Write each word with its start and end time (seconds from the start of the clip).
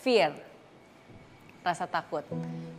fear, 0.00 0.32
rasa 1.60 1.84
takut, 1.84 2.24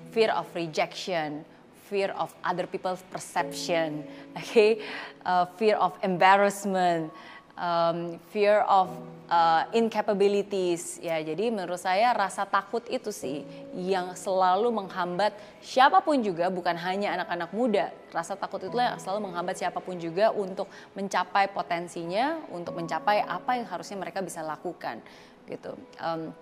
fear 0.10 0.34
of 0.34 0.50
rejection, 0.58 1.46
fear 1.86 2.12
of 2.18 2.34
other 2.42 2.66
people's 2.66 3.06
perception, 3.14 4.04
okay, 4.40 4.82
uh, 5.26 5.46
fear 5.56 5.78
of 5.78 5.94
embarrassment, 6.02 7.14
um, 7.62 8.18
fear 8.34 8.66
of 8.66 8.90
uh, 9.30 9.70
incapabilities. 9.76 10.98
Ya, 10.98 11.22
jadi 11.22 11.54
menurut 11.54 11.78
saya 11.78 12.10
rasa 12.18 12.48
takut 12.48 12.82
itu 12.90 13.14
sih 13.14 13.46
yang 13.78 14.18
selalu 14.18 14.74
menghambat 14.74 15.38
siapa 15.62 16.02
pun 16.02 16.18
juga, 16.24 16.50
bukan 16.50 16.74
hanya 16.74 17.22
anak-anak 17.22 17.52
muda. 17.54 17.86
Rasa 18.10 18.34
takut 18.34 18.64
itulah 18.66 18.96
yang 18.96 19.00
selalu 19.00 19.30
menghambat 19.30 19.62
siapa 19.62 19.78
pun 19.78 20.00
juga 20.02 20.34
untuk 20.34 20.66
mencapai 20.98 21.54
potensinya, 21.54 22.42
untuk 22.50 22.74
mencapai 22.74 23.22
apa 23.24 23.62
yang 23.62 23.68
harusnya 23.70 24.00
mereka 24.02 24.26
bisa 24.26 24.42
lakukan, 24.42 25.04
gitu. 25.46 25.78
Um, 26.02 26.34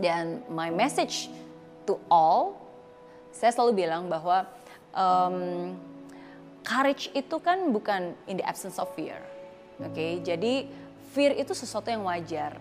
dan 0.00 0.44
my 0.52 0.68
message 0.68 1.28
to 1.88 1.96
all, 2.12 2.60
saya 3.32 3.52
selalu 3.52 3.86
bilang 3.86 4.08
bahwa 4.08 4.48
um, 4.96 5.76
courage 6.64 7.12
itu 7.12 7.36
kan 7.38 7.70
bukan 7.70 8.16
in 8.26 8.40
the 8.40 8.46
absence 8.46 8.80
of 8.80 8.88
fear. 8.96 9.20
Oke, 9.76 9.92
okay? 9.92 10.12
jadi 10.24 10.66
fear 11.12 11.36
itu 11.36 11.52
sesuatu 11.52 11.92
yang 11.92 12.04
wajar. 12.08 12.56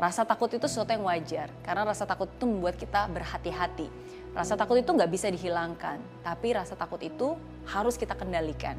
Rasa 0.00 0.24
takut 0.24 0.48
itu 0.48 0.64
sesuatu 0.64 0.90
yang 0.96 1.04
wajar 1.04 1.52
karena 1.60 1.84
rasa 1.84 2.08
takut 2.08 2.26
itu 2.26 2.44
membuat 2.48 2.80
kita 2.80 3.04
berhati-hati. 3.12 3.86
Rasa 4.32 4.56
takut 4.56 4.78
itu 4.80 4.88
nggak 4.88 5.10
bisa 5.10 5.28
dihilangkan, 5.28 6.00
tapi 6.22 6.54
rasa 6.56 6.78
takut 6.78 7.02
itu 7.02 7.36
harus 7.68 7.98
kita 8.00 8.16
kendalikan. 8.16 8.78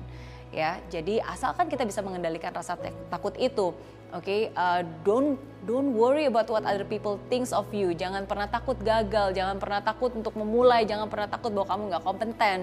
Ya, 0.51 0.83
jadi 0.91 1.23
asalkan 1.23 1.71
kita 1.71 1.87
bisa 1.87 2.03
mengendalikan 2.03 2.51
rasa 2.51 2.75
takut 3.07 3.31
itu, 3.39 3.71
Oke, 4.11 4.27
okay, 4.27 4.41
uh, 4.59 4.83
don't 5.07 5.39
don't 5.63 5.95
worry 5.95 6.27
about 6.27 6.43
what 6.51 6.67
other 6.67 6.83
people 6.83 7.15
thinks 7.31 7.55
of 7.55 7.63
you. 7.71 7.95
Jangan 7.95 8.27
pernah 8.27 8.43
takut 8.43 8.75
gagal, 8.83 9.31
jangan 9.31 9.55
pernah 9.55 9.79
takut 9.79 10.11
untuk 10.11 10.35
memulai, 10.35 10.83
jangan 10.83 11.07
pernah 11.07 11.31
takut 11.31 11.55
bahwa 11.55 11.71
kamu 11.71 11.83
nggak 11.95 12.03
kompeten 12.03 12.59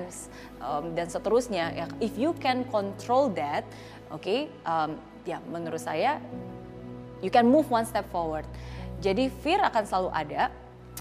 um, 0.61 0.93
dan 0.93 1.09
seterusnya. 1.09 1.73
Ya, 1.73 1.87
if 2.05 2.21
you 2.21 2.37
can 2.37 2.69
control 2.69 3.33
that, 3.33 3.65
oke, 4.13 4.21
okay, 4.21 4.53
um, 4.69 5.01
ya 5.25 5.41
menurut 5.49 5.81
saya 5.81 6.21
you 7.25 7.33
can 7.33 7.49
move 7.49 7.65
one 7.73 7.89
step 7.89 8.05
forward. 8.13 8.45
Jadi 9.01 9.33
fear 9.41 9.65
akan 9.65 9.89
selalu 9.89 10.11
ada, 10.13 10.53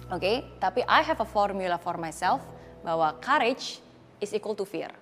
oke. 0.07 0.23
Okay, 0.23 0.47
tapi 0.63 0.79
I 0.87 1.03
have 1.03 1.19
a 1.19 1.27
formula 1.27 1.75
for 1.75 1.99
myself 1.99 2.39
bahwa 2.87 3.19
courage 3.19 3.83
is 4.23 4.31
equal 4.31 4.55
to 4.55 4.63
fear. 4.63 4.95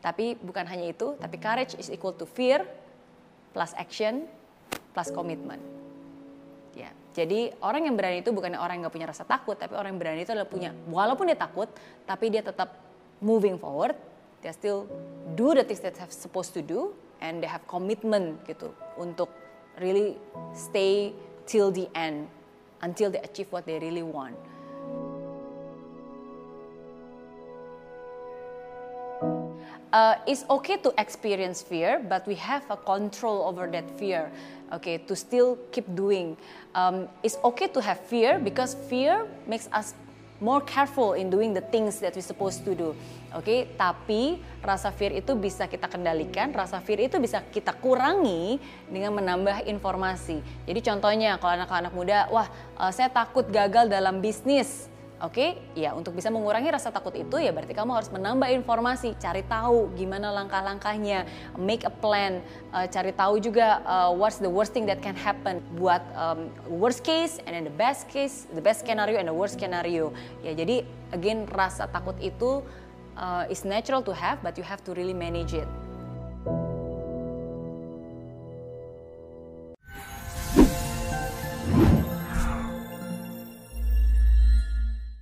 Tapi 0.00 0.36
bukan 0.40 0.64
hanya 0.64 0.88
itu, 0.88 1.12
tapi 1.20 1.36
courage 1.36 1.76
is 1.76 1.92
equal 1.92 2.16
to 2.16 2.24
fear 2.24 2.64
plus 3.52 3.76
action 3.76 4.24
plus 4.96 5.12
komitmen. 5.12 5.60
Ya, 6.72 6.94
jadi 7.12 7.52
orang 7.60 7.84
yang 7.90 7.98
berani 7.98 8.22
itu 8.22 8.30
bukan 8.30 8.54
orang 8.56 8.80
yang 8.80 8.88
nggak 8.88 8.94
punya 8.94 9.08
rasa 9.10 9.26
takut, 9.26 9.58
tapi 9.58 9.74
orang 9.76 9.92
yang 9.92 10.00
berani 10.00 10.22
itu 10.24 10.32
adalah 10.32 10.48
punya, 10.48 10.70
walaupun 10.88 11.28
dia 11.28 11.36
takut, 11.36 11.68
tapi 12.06 12.30
dia 12.30 12.40
tetap 12.40 12.78
moving 13.18 13.58
forward, 13.58 13.98
dia 14.40 14.54
still 14.54 14.86
do 15.36 15.52
the 15.52 15.66
things 15.66 15.82
that 15.82 15.98
have 15.98 16.14
supposed 16.14 16.54
to 16.56 16.62
do, 16.62 16.94
and 17.20 17.44
they 17.44 17.50
have 17.50 17.60
commitment 17.68 18.40
gitu 18.48 18.72
untuk 18.96 19.28
really 19.82 20.16
stay 20.54 21.12
till 21.44 21.68
the 21.74 21.90
end, 21.92 22.30
until 22.86 23.10
they 23.10 23.20
achieve 23.20 23.50
what 23.50 23.66
they 23.66 23.76
really 23.82 24.06
want. 24.06 24.38
Uh, 29.92 30.14
it's 30.26 30.44
okay 30.48 30.76
to 30.78 30.94
experience 30.98 31.62
fear, 31.62 32.02
but 32.08 32.26
we 32.26 32.34
have 32.36 32.64
a 32.70 32.76
control 32.76 33.42
over 33.46 33.66
that 33.70 33.86
fear. 33.98 34.30
Okay, 34.72 34.98
to 34.98 35.16
still 35.16 35.58
keep 35.72 35.86
doing. 35.94 36.36
Um, 36.74 37.08
it's 37.22 37.36
okay 37.42 37.66
to 37.68 37.80
have 37.82 37.98
fear 38.06 38.38
because 38.38 38.74
fear 38.88 39.26
makes 39.46 39.68
us 39.72 39.94
more 40.40 40.60
careful 40.62 41.12
in 41.12 41.28
doing 41.28 41.52
the 41.52 41.60
things 41.60 42.00
that 42.00 42.16
we 42.16 42.22
supposed 42.22 42.64
to 42.64 42.74
do. 42.74 42.96
Okay? 43.30 43.70
tapi 43.78 44.42
rasa 44.58 44.90
fear 44.90 45.14
itu 45.14 45.38
bisa 45.38 45.70
kita 45.70 45.86
kendalikan, 45.86 46.50
rasa 46.50 46.82
fear 46.82 47.06
itu 47.06 47.22
bisa 47.22 47.44
kita 47.46 47.70
kurangi 47.78 48.58
dengan 48.90 49.14
menambah 49.14 49.70
informasi. 49.70 50.42
Jadi 50.66 50.80
contohnya 50.82 51.38
kalau 51.38 51.62
anak-anak 51.62 51.92
muda, 51.94 52.18
wah 52.34 52.50
uh, 52.74 52.90
saya 52.90 53.06
takut 53.06 53.46
gagal 53.52 53.86
dalam 53.86 54.18
bisnis 54.18 54.89
Oke, 55.20 55.36
okay? 55.36 55.50
ya 55.76 55.92
untuk 55.92 56.16
bisa 56.16 56.32
mengurangi 56.32 56.72
rasa 56.72 56.88
takut 56.88 57.12
itu 57.12 57.36
ya 57.36 57.52
berarti 57.52 57.76
kamu 57.76 57.92
harus 57.92 58.08
menambah 58.08 58.56
informasi, 58.56 59.20
cari 59.20 59.44
tahu 59.44 59.92
gimana 59.92 60.32
langkah-langkahnya, 60.32 61.28
make 61.60 61.84
a 61.84 61.92
plan, 61.92 62.40
uh, 62.72 62.88
cari 62.88 63.12
tahu 63.12 63.36
juga 63.36 63.84
uh, 63.84 64.08
what's 64.16 64.40
the 64.40 64.48
worst 64.48 64.72
thing 64.72 64.88
that 64.88 65.04
can 65.04 65.12
happen, 65.12 65.60
buat 65.76 66.00
um, 66.16 66.48
worst 66.72 67.04
case 67.04 67.36
and 67.44 67.52
then 67.52 67.68
the 67.68 67.76
best 67.76 68.08
case, 68.08 68.48
the 68.56 68.64
best 68.64 68.80
scenario 68.88 69.20
and 69.20 69.28
the 69.28 69.36
worst 69.36 69.60
scenario. 69.60 70.08
Ya 70.40 70.56
jadi 70.56 70.88
again 71.12 71.44
rasa 71.52 71.84
takut 71.92 72.16
itu 72.24 72.64
uh, 73.20 73.44
is 73.52 73.68
natural 73.68 74.00
to 74.00 74.16
have, 74.16 74.40
but 74.40 74.56
you 74.56 74.64
have 74.64 74.80
to 74.88 74.96
really 74.96 75.12
manage 75.12 75.52
it. 75.52 75.68